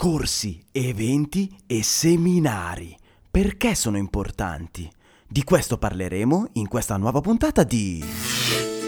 [0.00, 2.96] Corsi, eventi e seminari.
[3.30, 4.90] Perché sono importanti?
[5.28, 8.02] Di questo parleremo in questa nuova puntata di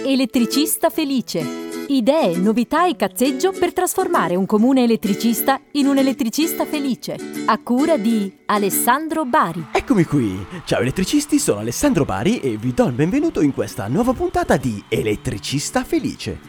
[0.06, 1.84] Elettricista felice.
[1.88, 7.18] Idee, novità e cazzeggio per trasformare un comune elettricista in un elettricista felice.
[7.44, 9.66] A cura di Alessandro Bari.
[9.70, 10.42] Eccomi qui.
[10.64, 14.82] Ciao elettricisti, sono Alessandro Bari e vi do il benvenuto in questa nuova puntata di
[14.88, 16.40] Elettricista felice.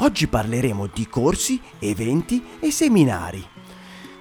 [0.00, 3.56] Oggi parleremo di corsi, eventi e seminari.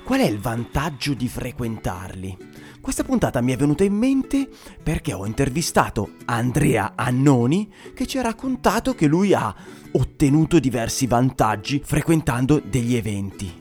[0.08, 2.38] Qual è il vantaggio di frequentarli?
[2.79, 4.47] Questa puntata mi è venuta in mente
[4.82, 9.54] perché ho intervistato Andrea Annoni che ci ha raccontato che lui ha
[9.92, 13.57] ottenuto diversi vantaggi frequentando degli eventi.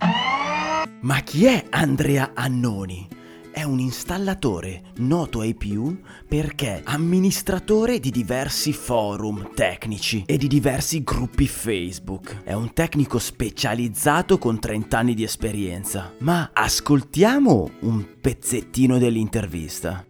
[1.00, 3.08] Ma chi è Andrea Annoni?
[3.56, 11.02] È un installatore noto ai più perché amministratore di diversi forum tecnici e di diversi
[11.02, 12.42] gruppi Facebook.
[12.42, 16.12] È un tecnico specializzato con 30 anni di esperienza.
[16.18, 20.04] Ma ascoltiamo un pezzettino dell'intervista.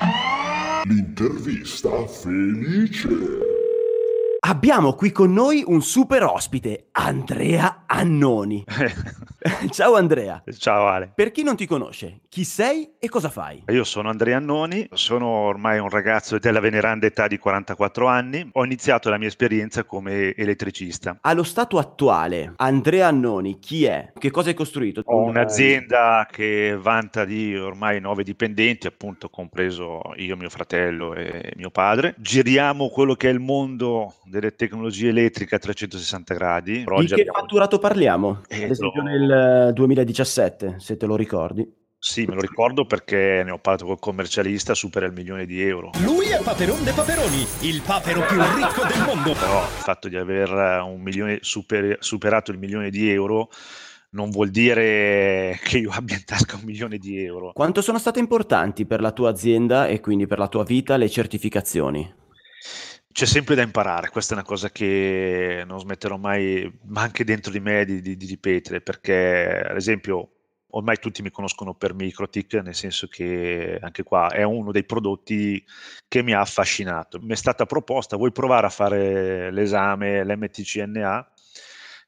[0.83, 3.56] L'intervista felice.
[4.49, 8.65] Abbiamo qui con noi un super ospite, Andrea Annoni.
[9.71, 10.43] Ciao Andrea.
[10.57, 11.11] Ciao Ale.
[11.13, 13.65] Per chi non ti conosce, chi sei e cosa fai?
[13.69, 18.49] Io sono Andrea Annoni, sono ormai un ragazzo della veneranda età di 44 anni.
[18.53, 21.19] Ho iniziato la mia esperienza come elettricista.
[21.23, 24.13] Allo stato attuale, Andrea Annoni chi è?
[24.17, 25.03] Che cosa hai costruito?
[25.07, 31.71] Ho un'azienda che vanta di ormai nove dipendenti, appunto compreso io, mio fratello e mio
[31.71, 32.15] padre.
[32.19, 36.85] Giriamo quello che è il mondo delle tecnologie elettriche a 360 gradi.
[36.85, 37.39] Di che abbiamo...
[37.39, 38.43] fatturato parliamo?
[38.49, 39.09] Eh, Ad esempio lo...
[39.09, 41.85] nel 2017, se te lo ricordi.
[41.99, 45.91] Sì, me lo ricordo perché ne ho parlato col commercialista, supera il milione di euro.
[46.05, 49.33] Lui è Paperon de Paperoni, il papero più ricco del mondo.
[49.33, 50.51] Però il fatto di aver
[50.85, 53.49] un milione super, superato il milione di euro
[54.11, 57.53] non vuol dire che io abbia in tasca un milione di euro.
[57.53, 61.09] Quanto sono state importanti per la tua azienda e quindi per la tua vita le
[61.09, 62.25] certificazioni?
[63.17, 67.51] C'è sempre da imparare, questa è una cosa che non smetterò mai, ma anche dentro
[67.51, 70.33] di me, di, di, di ripetere, perché ad esempio
[70.73, 75.65] ormai tutti mi conoscono per Microtik, nel senso che anche qua è uno dei prodotti
[76.07, 77.19] che mi ha affascinato.
[77.23, 81.27] Mi è stata proposta, vuoi provare a fare l'esame, l'MTCNA?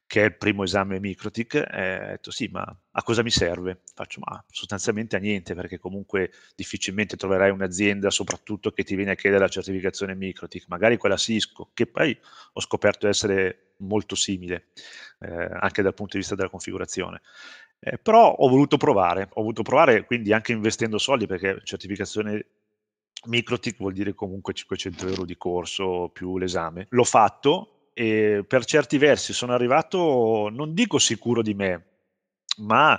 [0.09, 3.83] Che è il primo esame Microtik, e ho detto sì, ma a cosa mi serve?
[3.95, 9.15] Faccio ma sostanzialmente a niente, perché comunque difficilmente troverai un'azienda, soprattutto che ti viene a
[9.15, 12.19] chiedere la certificazione Microtik, magari quella Cisco, che poi
[12.55, 14.69] ho scoperto essere molto simile,
[15.21, 17.21] eh, anche dal punto di vista della configurazione.
[17.79, 22.47] Eh, però ho voluto provare, ho voluto provare quindi anche investendo soldi, perché certificazione
[23.27, 26.87] Microtik vuol dire comunque 500 euro di corso più l'esame.
[26.89, 31.87] L'ho fatto, e per certi versi sono arrivato, non dico sicuro di me,
[32.59, 32.97] ma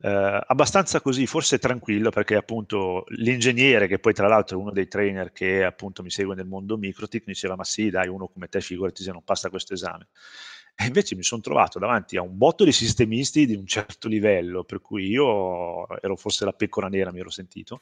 [0.00, 4.86] eh, abbastanza così, forse tranquillo, perché appunto l'ingegnere, che poi tra l'altro è uno dei
[4.86, 8.46] trainer che appunto mi segue nel mondo Microtik, mi diceva, ma sì, dai, uno come
[8.46, 10.06] te, figurati se non passa questo esame.
[10.76, 14.62] E invece mi sono trovato davanti a un botto di sistemisti di un certo livello,
[14.62, 17.80] per cui io ero forse la pecora nera, mi ero sentito,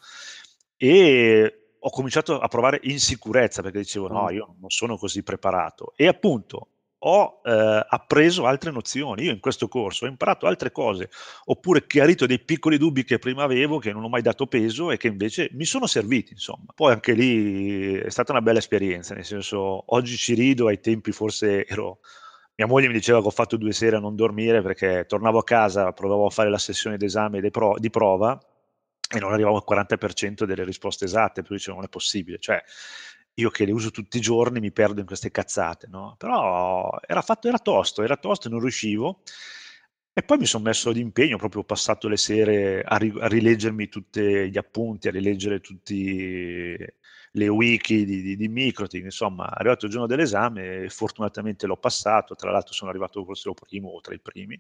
[0.75, 6.09] e ho cominciato a provare insicurezza perché dicevo no, io non sono così preparato e
[6.09, 11.11] appunto ho eh, appreso altre nozioni, io in questo corso ho imparato altre cose,
[11.45, 14.97] oppure chiarito dei piccoli dubbi che prima avevo, che non ho mai dato peso e
[14.97, 16.73] che invece mi sono serviti, insomma.
[16.75, 21.13] Poi anche lì è stata una bella esperienza, nel senso oggi ci rido, ai tempi
[21.13, 21.99] forse ero...
[22.57, 25.45] Mia moglie mi diceva che ho fatto due sere a non dormire perché tornavo a
[25.45, 28.39] casa, provavo a fare la sessione d'esame di prova
[29.09, 32.63] e non arrivavo al 40% delle risposte esatte, per cui dicevo non è possibile, cioè
[33.39, 36.15] io che le uso tutti i giorni mi perdo in queste cazzate, no?
[36.19, 39.21] Però era fatto, era tosto, era tosto non riuscivo.
[40.19, 43.89] E poi mi sono messo d'impegno, proprio ho passato le sere a, ri- a rileggermi
[43.89, 46.97] tutti gli appunti, a rileggere tutte
[47.33, 52.51] le wiki di, di, di Microtik, insomma, arrivato il giorno dell'esame fortunatamente l'ho passato, tra
[52.51, 54.59] l'altro sono arrivato forse il primo o tra i primi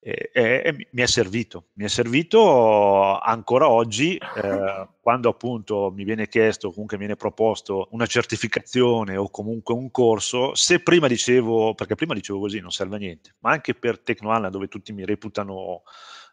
[0.00, 6.28] e, e, mi è servito, mi è servito ancora oggi eh, quando appunto mi viene
[6.28, 11.96] chiesto, comunque mi viene proposto una certificazione o comunque un corso, se prima dicevo, perché
[11.96, 15.82] prima dicevo così non serve a niente, ma anche per Tecnoanna dove tutti mi reputano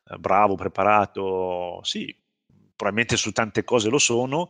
[0.10, 2.16] eh, bravo, preparato, sì,
[2.76, 4.50] probabilmente su tante cose lo sono,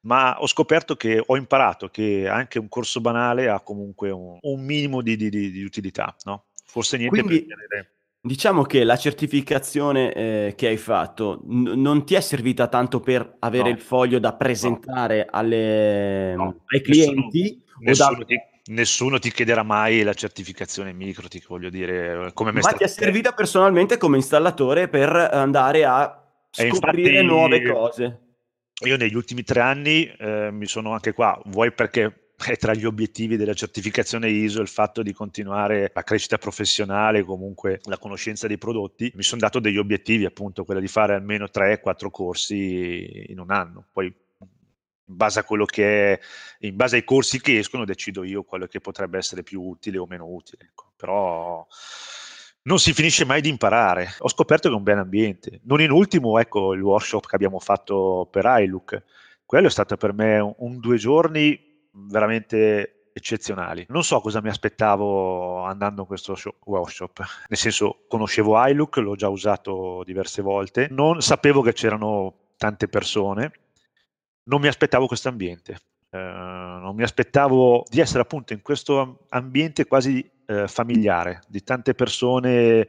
[0.00, 4.64] ma ho scoperto che ho imparato che anche un corso banale ha comunque un, un
[4.64, 6.46] minimo di, di, di, utilità, no?
[6.64, 7.44] Forse niente Quindi...
[7.44, 7.97] per tenere
[8.28, 13.36] Diciamo che la certificazione eh, che hai fatto n- non ti è servita tanto per
[13.38, 13.74] avere no.
[13.74, 15.30] il foglio da presentare no.
[15.30, 16.60] alle, no.
[16.66, 17.62] ai clienti?
[17.78, 18.24] Nessuno, nessuno, da...
[18.26, 18.38] ti,
[18.72, 23.32] nessuno ti chiederà mai la certificazione Microtik, voglio dire, come me Ma ti è servita
[23.32, 28.20] personalmente come installatore per andare a scoprire infatti, nuove cose.
[28.84, 32.84] Io negli ultimi tre anni eh, mi sono anche qua, vuoi perché è tra gli
[32.84, 38.58] obiettivi della certificazione ISO il fatto di continuare la crescita professionale, comunque la conoscenza dei
[38.58, 39.10] prodotti.
[39.16, 43.86] Mi sono dato degli obiettivi, appunto, quella di fare almeno 3-4 corsi in un anno.
[43.92, 46.20] Poi in base a quello che è,
[46.60, 50.06] in base ai corsi che escono, decido io quello che potrebbe essere più utile o
[50.06, 50.66] meno utile.
[50.70, 50.92] Ecco.
[50.96, 51.66] Però
[52.62, 54.14] non si finisce mai di imparare.
[54.18, 55.60] Ho scoperto che è un bel ambiente.
[55.64, 59.02] Non in ultimo, ecco, il workshop che abbiamo fatto per iLook.
[59.44, 63.84] Quello è stato per me un, un due giorni veramente eccezionali.
[63.88, 67.18] Non so cosa mi aspettavo andando a questo workshop,
[67.48, 73.52] nel senso conoscevo iLook, l'ho già usato diverse volte, non sapevo che c'erano tante persone,
[74.44, 75.78] non mi aspettavo questo ambiente.
[76.10, 81.94] Eh, non mi aspettavo di essere appunto in questo ambiente quasi eh, familiare, di tante
[81.94, 82.88] persone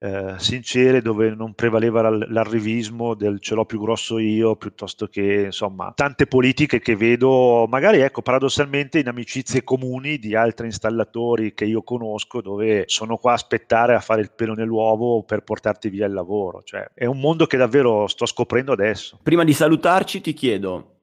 [0.00, 5.92] eh, sincere dove non prevaleva l'arrivismo del ce l'ho più grosso io piuttosto che insomma
[5.94, 11.82] tante politiche che vedo magari ecco paradossalmente in amicizie comuni di altri installatori che io
[11.82, 16.12] conosco dove sono qua a aspettare a fare il pelo nell'uovo per portarti via il
[16.12, 16.62] lavoro.
[16.62, 19.18] Cioè è un mondo che davvero sto scoprendo adesso.
[19.22, 20.97] Prima di salutarci ti chiedo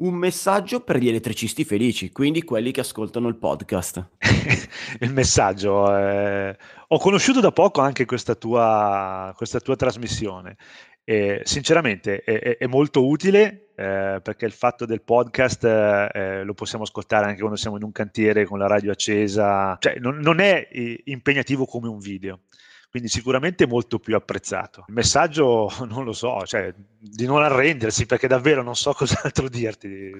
[0.00, 4.10] un messaggio per gli elettricisti felici, quindi quelli che ascoltano il podcast.
[5.00, 5.96] il messaggio.
[5.96, 6.56] Eh,
[6.88, 10.56] ho conosciuto da poco anche questa tua, questa tua trasmissione.
[11.04, 16.84] E, sinceramente è, è, molto utile eh, perché il fatto del podcast eh, lo possiamo
[16.84, 20.68] ascoltare anche quando siamo in un cantiere con la radio accesa, cioè non, non è
[20.70, 22.40] eh, impegnativo come un video
[22.90, 24.84] quindi sicuramente molto più apprezzato.
[24.88, 30.12] Il messaggio non lo so, cioè di non arrendersi perché davvero non so cos'altro dirti,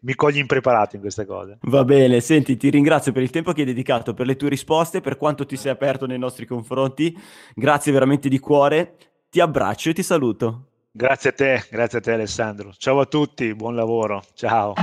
[0.00, 1.58] mi cogli impreparato in queste cose.
[1.62, 5.00] Va bene, senti, ti ringrazio per il tempo che hai dedicato, per le tue risposte,
[5.00, 7.16] per quanto ti sei aperto nei nostri confronti,
[7.54, 8.96] grazie veramente di cuore,
[9.28, 10.68] ti abbraccio e ti saluto.
[10.92, 12.72] Grazie a te, grazie a te Alessandro.
[12.76, 14.74] Ciao a tutti, buon lavoro, ciao.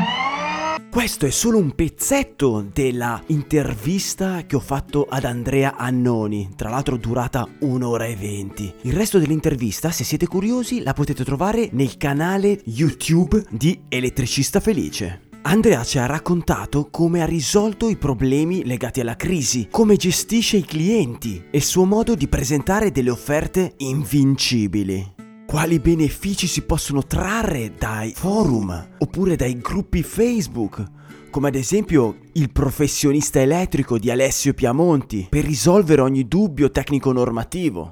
[0.99, 6.97] Questo è solo un pezzetto della intervista che ho fatto ad Andrea Annoni, tra l'altro
[6.97, 8.69] durata un'ora e venti.
[8.81, 15.21] Il resto dell'intervista, se siete curiosi, la potete trovare nel canale YouTube di Elettricista Felice.
[15.43, 20.65] Andrea ci ha raccontato come ha risolto i problemi legati alla crisi, come gestisce i
[20.65, 25.18] clienti e il suo modo di presentare delle offerte invincibili
[25.49, 30.83] quali benefici si possono trarre dai forum oppure dai gruppi Facebook,
[31.31, 37.87] come ad esempio il professionista elettrico di Alessio Piamonti, per risolvere ogni dubbio tecnico-normativo.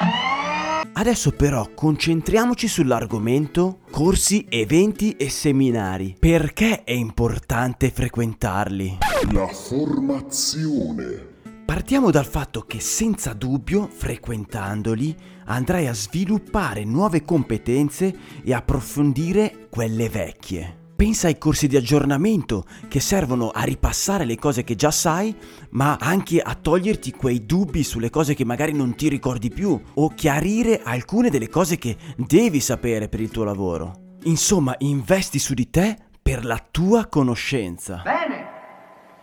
[0.93, 6.15] Adesso però concentriamoci sull'argomento corsi, eventi e seminari.
[6.19, 8.99] Perché è importante frequentarli?
[9.31, 11.33] La formazione.
[11.65, 15.15] Partiamo dal fatto che senza dubbio, frequentandoli,
[15.47, 20.85] andrai a sviluppare nuove competenze e approfondire quelle vecchie.
[20.97, 25.35] Pensa ai corsi di aggiornamento che servono a ripassare le cose che già sai,
[25.71, 30.09] ma anche a toglierti quei dubbi sulle cose che magari non ti ricordi più o
[30.09, 34.15] chiarire alcune delle cose che devi sapere per il tuo lavoro.
[34.23, 38.01] Insomma, investi su di te per la tua conoscenza.
[38.03, 38.45] Bene!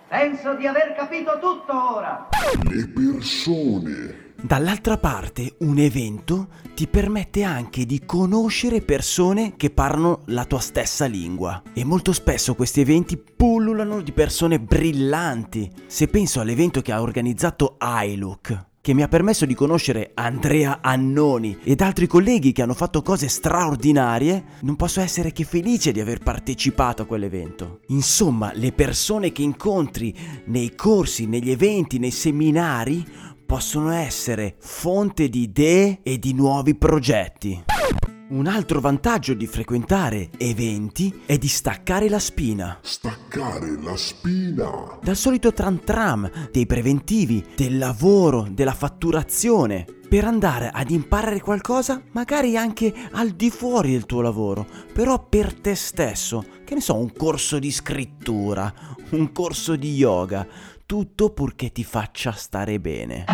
[0.08, 2.28] Penso di aver capito tutto ora.
[2.70, 4.23] Le persone.
[4.44, 11.06] Dall'altra parte, un evento ti permette anche di conoscere persone che parlano la tua stessa
[11.06, 11.62] lingua.
[11.72, 15.70] E molto spesso questi eventi pullulano di persone brillanti.
[15.86, 21.56] Se penso all'evento che ha organizzato iLook, che mi ha permesso di conoscere Andrea Annoni
[21.62, 26.18] ed altri colleghi che hanno fatto cose straordinarie, non posso essere che felice di aver
[26.18, 27.80] partecipato a quell'evento.
[27.86, 30.14] Insomma, le persone che incontri
[30.48, 37.64] nei corsi, negli eventi, nei seminari possono essere fonte di idee e di nuovi progetti.
[38.26, 42.78] Un altro vantaggio di frequentare eventi è di staccare la spina.
[42.80, 44.98] Staccare la spina.
[45.02, 52.00] Dal solito tram tram, dei preventivi, del lavoro, della fatturazione, per andare ad imparare qualcosa,
[52.12, 56.44] magari anche al di fuori del tuo lavoro, però per te stesso.
[56.64, 58.72] Che ne so, un corso di scrittura,
[59.10, 60.46] un corso di yoga,
[60.86, 63.24] tutto purché ti faccia stare bene.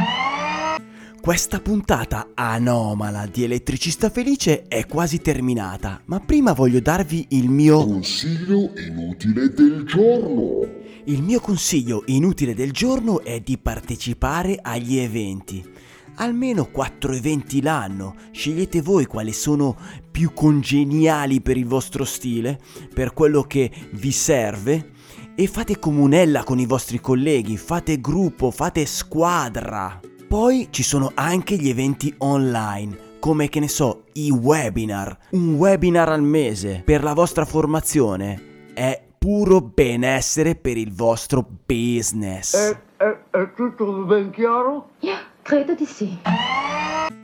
[1.21, 7.85] Questa puntata anomala di Elettricista Felice è quasi terminata, ma prima voglio darvi il mio
[7.85, 10.79] consiglio inutile del giorno.
[11.05, 15.63] Il mio consiglio inutile del giorno è di partecipare agli eventi.
[16.17, 19.77] Almeno 4 eventi l'anno, scegliete voi quali sono
[20.11, 22.59] più congeniali per il vostro stile,
[22.93, 24.93] per quello che vi serve
[25.35, 30.01] e fate comunella con i vostri colleghi, fate gruppo, fate squadra.
[30.29, 35.17] Poi ci sono anche gli eventi online come che ne so, i webinar.
[35.31, 42.57] Un webinar al mese per la vostra formazione è puro benessere per il vostro business.
[42.57, 44.93] È, è- è tutto ben chiaro?
[45.43, 46.19] Credo di sì.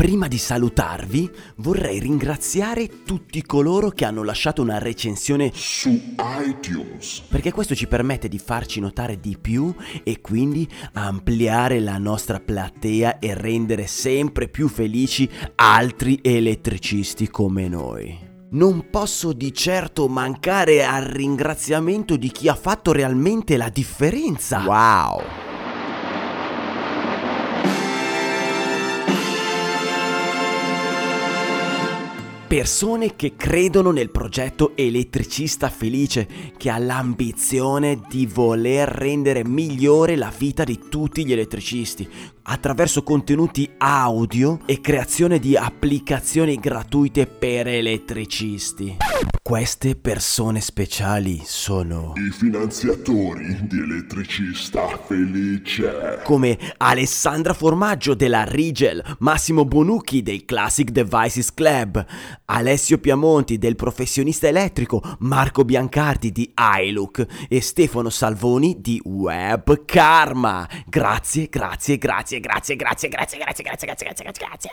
[0.07, 6.01] Prima di salutarvi, vorrei ringraziare tutti coloro che hanno lasciato una recensione Su
[6.47, 7.25] iTunes.
[7.29, 13.19] perché questo ci permette di farci notare di più e quindi ampliare la nostra platea
[13.19, 18.17] e rendere sempre più felici altri elettricisti come noi.
[18.51, 24.63] Non posso di certo mancare al ringraziamento di chi ha fatto realmente la differenza.
[24.65, 25.56] Wow!
[32.47, 40.33] Persone che credono nel progetto elettricista felice, che ha l'ambizione di voler rendere migliore la
[40.37, 42.09] vita di tutti gli elettricisti,
[42.47, 48.97] attraverso contenuti audio e creazione di applicazioni gratuite per elettricisti.
[49.47, 56.21] Queste persone speciali sono I finanziatori di Elettricista Felice.
[56.25, 62.05] come Alessandra Formaggio della Rigel, Massimo Bonucchi del Classic Devices Club,
[62.47, 70.69] Alessio Piamonti del Professionista Elettrico, Marco Biancardi di iLook e Stefano Salvoni di Web Karma.
[70.89, 74.71] Grazie, grazie, grazie, grazie, grazie, grazie, grazie, grazie, grazie, grazie, grazie, grazie.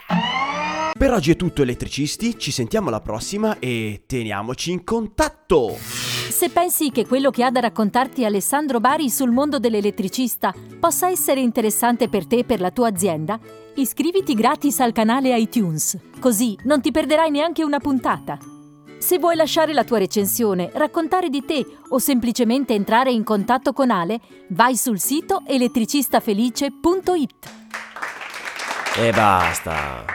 [0.98, 5.76] Per oggi è tutto elettricisti, ci sentiamo alla prossima e teniamoci in contatto.
[5.78, 11.40] Se pensi che quello che ha da raccontarti Alessandro Bari sul mondo dell'elettricista possa essere
[11.40, 13.40] interessante per te e per la tua azienda,
[13.76, 18.53] iscriviti gratis al canale iTunes, così non ti perderai neanche una puntata.
[19.04, 23.92] Se vuoi lasciare la tua recensione, raccontare di te o semplicemente entrare in contatto con
[23.92, 27.34] Ale, vai sul sito elettricistafelice.it.
[28.96, 30.06] E basta.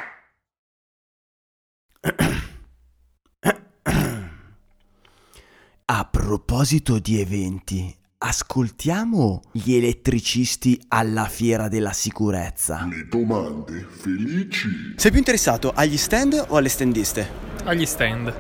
[5.85, 12.89] A proposito di eventi, ascoltiamo gli elettricisti alla fiera della sicurezza.
[12.91, 14.95] Le domande felici.
[14.97, 17.48] Sei più interessato agli stand o alle standiste?
[17.69, 18.33] Agli stand.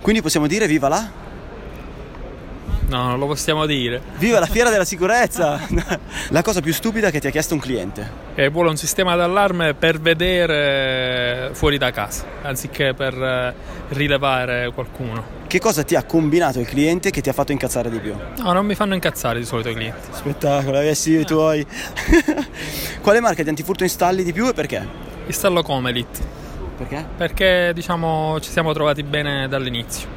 [0.00, 1.26] Quindi possiamo dire viva la?
[2.88, 4.00] No, non lo possiamo dire.
[4.16, 5.60] Viva la fiera della sicurezza!
[6.30, 8.26] la cosa più stupida che ti ha chiesto un cliente.
[8.34, 13.54] E vuole un sistema d'allarme per vedere fuori da casa, anziché per eh,
[13.90, 15.36] rilevare qualcuno.
[15.46, 18.14] Che cosa ti ha combinato il cliente che ti ha fatto incazzare di più?
[18.38, 20.08] No, non mi fanno incazzare di solito i clienti.
[20.10, 21.66] Spettacolo, avessi i tuoi.
[23.02, 24.86] Quale marca di antifurto installi di più e perché?
[25.26, 26.18] Installo Comelit,
[26.78, 27.04] Perché?
[27.16, 30.08] perché diciamo ci siamo trovati bene dall'inizio.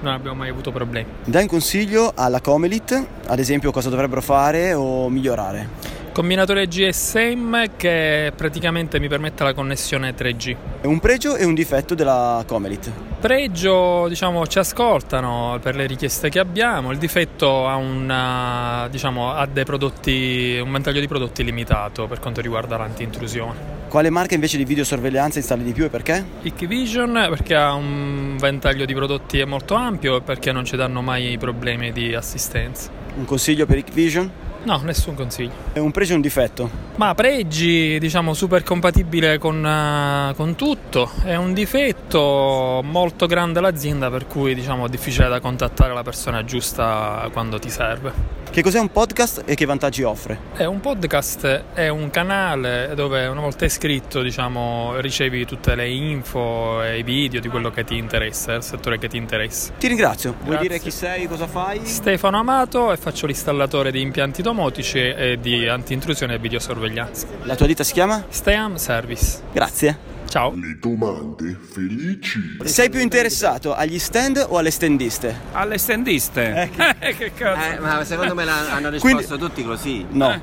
[0.00, 1.06] Non abbiamo mai avuto problemi.
[1.24, 5.92] Dai un consiglio alla Comelit, ad esempio cosa dovrebbero fare o migliorare.
[6.12, 10.56] Combinatore GSM che praticamente mi permette la connessione 3G.
[10.82, 12.92] È un pregio e un difetto della Comelit.
[13.24, 16.92] Pregio, diciamo, ci ascoltano per le richieste che abbiamo.
[16.92, 22.42] Il difetto ha, una, diciamo, ha dei prodotti, un ventaglio di prodotti limitato per quanto
[22.42, 23.86] riguarda l'anti-intrusione.
[23.88, 26.22] Quale marca invece di videosorveglianza installi di più e perché?
[26.66, 31.38] Vision perché ha un ventaglio di prodotti molto ampio e perché non ci danno mai
[31.38, 32.90] problemi di assistenza.
[33.14, 34.30] Un consiglio per Vision?
[34.64, 35.52] No, nessun consiglio.
[35.72, 36.70] È un pregio e un difetto.
[36.96, 41.10] Ma pregi, diciamo, super compatibile con, eh, con tutto.
[41.22, 46.44] È un difetto molto grande l'azienda, per cui diciamo è difficile da contattare la persona
[46.44, 48.43] giusta quando ti serve.
[48.54, 50.38] Che cos'è un podcast e che vantaggi offre?
[50.54, 56.80] È un podcast, è un canale dove una volta iscritto, diciamo, ricevi tutte le info
[56.80, 59.72] e i video di quello che ti interessa, del settore che ti interessa.
[59.76, 60.36] Ti ringrazio.
[60.38, 60.68] Vuoi Grazie.
[60.68, 61.84] dire chi sei, cosa fai?
[61.84, 67.26] Stefano Amato e faccio l'installatore di impianti domotici e di anti-intrusione e videosorveglianza.
[67.42, 68.24] La tua ditta si chiama?
[68.28, 69.40] Steam Service.
[69.52, 70.13] Grazie.
[70.28, 70.52] Ciao.
[70.56, 72.56] Le domande felici.
[72.64, 75.34] Sei più interessato agli stand o alle standiste?
[75.52, 76.70] Alle standiste.
[77.16, 77.76] che cazzo?
[77.76, 80.04] Eh, ma secondo me la- hanno risposto Quindi- tutti così.
[80.10, 80.40] No.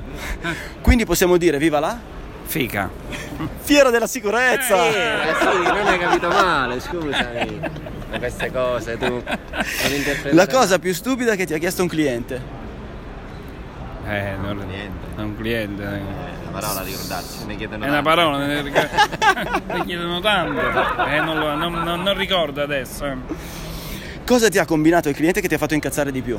[0.80, 1.98] Quindi possiamo dire viva la
[2.44, 2.90] Fica.
[3.60, 4.76] fiera della sicurezza!
[4.86, 7.60] Eh sì, non hai capito male, scusami.
[8.10, 9.22] Ma queste cose tu.
[10.32, 12.40] La cosa più stupida che ti ha chiesto un cliente.
[14.06, 15.06] Eh, non niente.
[15.16, 15.82] È un cliente.
[15.82, 20.60] La parola ricordarsi, ne chiedono È una parola, ne, ne chiedono tanto.
[21.06, 23.04] Eh, non, lo- non- non- non ricordo adesso.
[23.06, 23.16] eh.
[24.24, 26.38] Cosa ti ha combinato il cliente che ti ha fatto incazzare di più?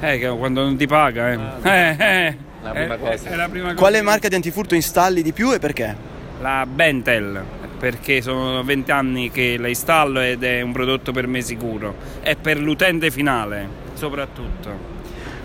[0.00, 1.38] Eh, che quando non ti paga, eh.
[1.62, 2.36] Eh, eh.
[2.62, 3.28] La prima Eh, cosa.
[3.30, 3.76] È la prima cosa.
[3.78, 5.96] Quale marca di antifurto installi di più e perché?
[6.40, 7.42] La Bentel,
[7.78, 11.94] perché sono 20 anni che la installo ed è un prodotto per me sicuro.
[12.20, 13.86] È per l'utente finale.
[13.94, 14.96] soprattutto.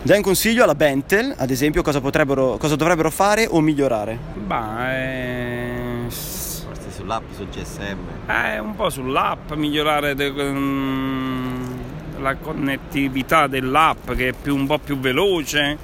[0.03, 4.17] Dai un consiglio alla Bentel, ad esempio, cosa, potrebbero, cosa dovrebbero fare o migliorare?
[4.35, 7.97] Bah, eh, Forse sull'app, su GSM.
[8.29, 11.71] eh, un po' sull'app, migliorare de- mm,
[12.19, 15.77] la connettività dell'app che è più- un po' più veloce,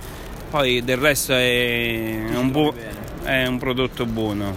[0.49, 2.73] poi del resto è un, bu-
[3.23, 4.53] è un prodotto buono.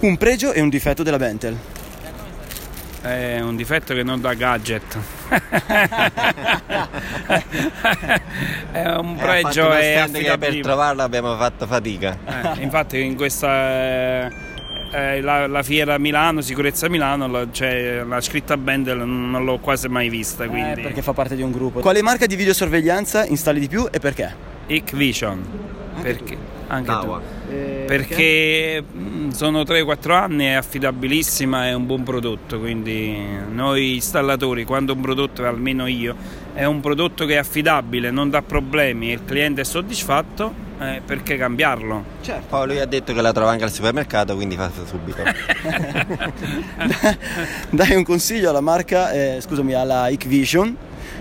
[0.00, 1.58] Un pregio e un difetto della Bentel.
[3.02, 4.96] È un difetto che non dà gadget.
[8.72, 12.16] È un Eh, pregio uno e che per trovarlo abbiamo fatto fatica.
[12.56, 14.28] Eh, infatti in questa
[14.92, 19.88] eh, la, la fiera Milano, Sicurezza Milano, la, cioè, la scritta Bendel non l'ho quasi
[19.88, 21.80] mai vista, quindi Eh, perché fa parte di un gruppo.
[21.80, 24.52] Quale marca di videosorveglianza installi di più e perché?
[24.92, 25.44] Vision.
[26.00, 26.36] Perché?
[26.68, 27.18] Anche Dawa.
[27.18, 27.43] tu.
[27.86, 33.16] Perché mm, sono 3-4 anni, è affidabilissima, è un buon prodotto, quindi
[33.52, 36.14] noi installatori, quando un prodotto, almeno io,
[36.54, 41.00] è un prodotto che è affidabile, non dà problemi e il cliente è soddisfatto, eh,
[41.04, 42.04] perché cambiarlo?
[42.48, 45.22] Poi lui ha detto che la trova anche al supermercato, quindi fa subito.
[47.70, 50.76] Dai un consiglio alla marca, eh, scusami, alla Hikvision,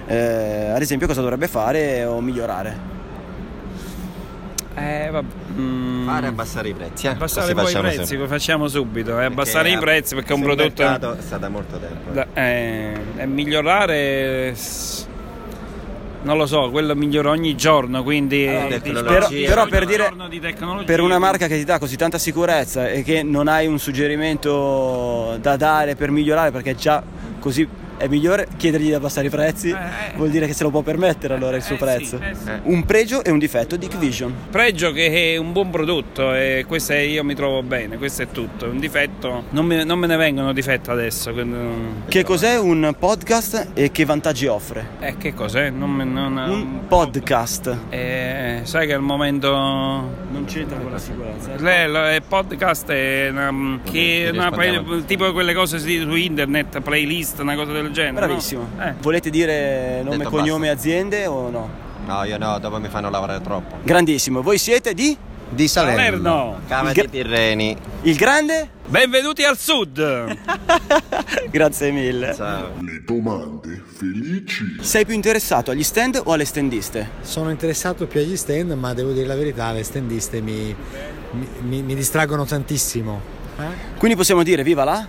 [0.07, 2.91] eh, ad esempio cosa dovrebbe fare o migliorare?
[4.75, 7.07] Eh, vabbè, mm, Fare abbassare i prezzi.
[7.07, 7.09] Eh?
[7.11, 8.17] Abbassare poi i facciamo prezzi, sempre.
[8.17, 11.77] lo facciamo subito, eh, abbassare i prezzi perché è un prodotto mercato sta da molto
[11.77, 12.11] tempo.
[12.11, 14.53] da- eh, e migliorare
[16.23, 19.49] non lo so, quello migliora ogni giorno, quindi Allora, eh, tecnologia.
[19.49, 23.03] Però, però per dire, di per una marca che ti dà così tanta sicurezza e
[23.03, 27.03] che non hai un suggerimento da dare per migliorare perché già
[27.39, 30.15] così è migliore chiedergli di abbassare i prezzi, eh.
[30.15, 32.19] vuol dire che se lo può permettere allora il suo Eh, sì, prezzo.
[32.19, 32.51] eh, sì.
[32.63, 34.33] Un pregio e un difetto di Hikvision.
[34.49, 38.27] Pregio che è un buon prodotto e questo è- io mi trovo bene, questo è
[38.31, 38.67] tutto.
[38.69, 41.31] Un difetto, non me, non me ne vengono difetti adesso.
[41.33, 44.87] quindi- Che cos'è un podcast e che vantaggi offre?
[44.99, 45.69] Eh, che cos'è?
[45.69, 47.75] Non me- non- Un podcast.
[47.89, 51.51] Eh, sai che al momento Non c'entra con la sicurezza.
[51.53, 54.51] Il podcast è una, che è una-
[55.05, 58.11] tipo quelle cose su su internet, playlist, una cosa del genere.
[58.11, 58.25] no?
[58.27, 58.67] Bravissimo.
[58.79, 58.93] Eh.
[59.01, 61.69] Volete dire nome, Detto cognome, aziende o no?
[62.05, 63.77] No, io no, dopo mi fanno lavorare troppo.
[63.83, 64.41] Grandissimo.
[64.41, 65.15] Voi siete di?
[65.49, 66.59] Di Salerno.
[66.67, 67.77] Cava Il gra- di Tirreni.
[68.01, 68.69] Il grande?
[68.87, 70.01] Benvenuti al sud!
[71.51, 72.33] Grazie mille.
[72.33, 72.71] Ciao.
[72.81, 74.77] Le domande felici.
[74.81, 77.09] Sei più interessato agli stand o alle standiste?
[77.21, 80.75] Sono interessato più agli stand, ma devo dire la verità, le standiste mi,
[81.31, 83.21] mi- mi- mi distraggono tantissimo.
[83.59, 83.97] Eh?
[83.97, 85.07] Quindi possiamo dire viva la?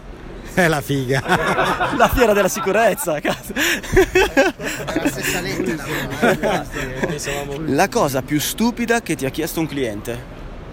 [0.54, 1.22] È la figa.
[1.96, 3.52] La fiera della sicurezza, cazzo.
[7.66, 10.32] La cosa più stupida che ti ha chiesto un cliente.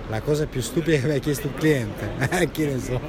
[0.10, 2.10] La cosa più stupida che mi ha chiesto un cliente.
[2.30, 3.00] Eh, Chi ne so.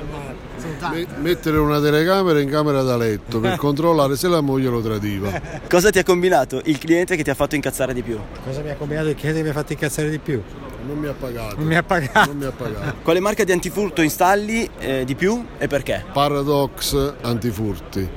[0.90, 5.30] Me- mettere una telecamera in camera da letto per controllare se la moglie lo tradiva.
[5.68, 8.18] Cosa ti ha combinato il cliente che ti ha fatto incazzare di più?
[8.44, 10.40] Cosa mi ha combinato il cliente che mi ha fatto incazzare di più?
[10.86, 11.56] Non mi ha pagato.
[11.56, 12.26] Non mi ha pagato.
[12.26, 12.94] Non mi ha pagato.
[13.02, 16.04] Quale marca di antifurto installi eh, di più e perché?
[16.12, 18.08] Paradox antifurti.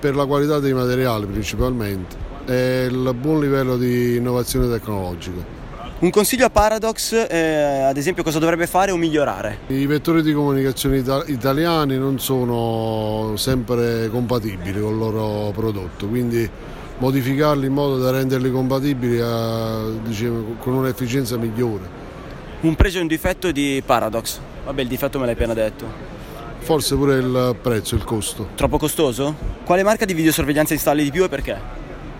[0.00, 5.58] Per la qualità dei materiali principalmente e il buon livello di innovazione tecnologica.
[6.00, 9.58] Un consiglio a Paradox, eh, ad esempio, cosa dovrebbe fare o migliorare?
[9.66, 16.48] I vettori di comunicazione ita- italiani non sono sempre compatibili con il loro prodotto, quindi
[16.96, 21.98] modificarli in modo da renderli compatibili a- diciamo, con un'efficienza migliore.
[22.62, 24.38] Un pregio e un difetto di Paradox.
[24.66, 25.86] Vabbè, il difetto me l'hai appena detto.
[26.58, 28.48] Forse pure il prezzo, il costo.
[28.54, 29.34] Troppo costoso?
[29.64, 31.58] Quale marca di videosorveglianza installi di più e perché?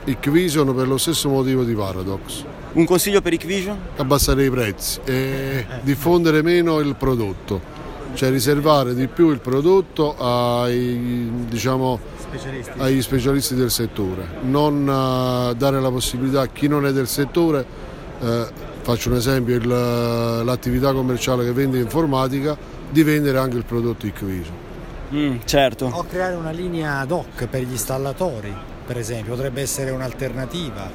[0.05, 2.43] Hikvision per lo stesso motivo di Paradox.
[2.73, 3.77] Un consiglio per Hikvision?
[3.97, 7.61] Abbassare i prezzi e diffondere meno il prodotto,
[8.15, 12.73] cioè riservare di più il prodotto ai, diciamo, Specialisti.
[12.79, 17.67] agli specialisti del settore, non eh, dare la possibilità a chi non è del settore,
[18.23, 22.57] eh, faccio un esempio, il- l'attività commerciale che vende informatica,
[22.91, 24.55] di vendere anche il prodotto Hikvision.
[25.13, 25.87] Mm, certo.
[25.93, 28.55] O creare una linea ad hoc per gli installatori,
[28.87, 30.89] per esempio, potrebbe essere un'alternativa,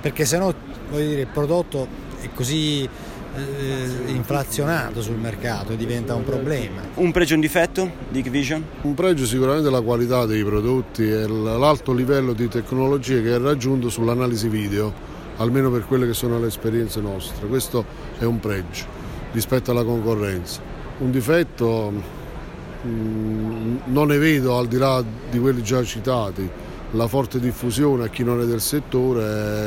[0.00, 0.52] perché sennò
[0.90, 1.86] voglio dire, il prodotto
[2.20, 2.88] è così
[3.36, 6.80] eh, inflazionato sul mercato e diventa un problema.
[6.94, 8.64] Un pregio e un difetto di Hikvision?
[8.82, 13.88] Un pregio sicuramente la qualità dei prodotti e l'alto livello di tecnologia che è raggiunto
[13.88, 14.92] sull'analisi video,
[15.40, 17.46] almeno per quelle che sono le esperienze nostre.
[17.48, 17.84] Questo
[18.18, 18.84] è un pregio
[19.32, 20.60] rispetto alla concorrenza.
[20.98, 21.92] Un difetto
[22.86, 26.48] mm, non ne vedo al di là di quelli già citati,
[26.92, 29.22] la forte diffusione a chi non è del settore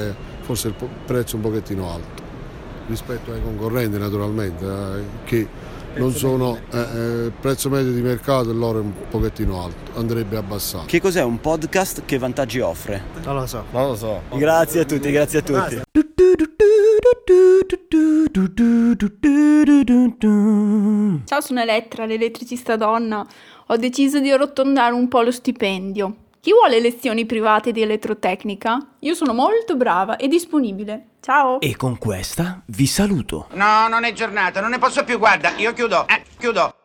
[0.10, 2.22] e forse il prezzo un pochettino alto
[2.88, 5.48] rispetto ai concorrenti naturalmente, eh, che
[5.96, 10.38] non sono, eh, eh, il prezzo medio di mercato dell'oro è un pochettino alto, andrebbe
[10.38, 10.86] abbassato.
[10.86, 12.04] Che cos'è un podcast?
[12.06, 13.04] Che vantaggi offre?
[13.24, 13.64] Non lo so.
[13.72, 14.22] Non lo so.
[14.36, 15.82] Grazie a tutti, grazie a tutti.
[21.26, 23.26] Ciao, sono Elettra, l'elettricista donna.
[23.68, 26.16] Ho deciso di arrotondare un po' lo stipendio.
[26.44, 28.96] Chi vuole lezioni private di elettrotecnica?
[29.00, 31.12] Io sono molto brava e disponibile.
[31.22, 31.62] Ciao!
[31.62, 33.48] E con questa vi saluto.
[33.54, 36.83] No, non è giornata, non ne posso più, guarda, io chiudo, eh, chiudo.